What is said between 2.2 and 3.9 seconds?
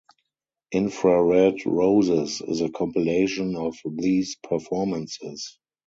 is a compilation of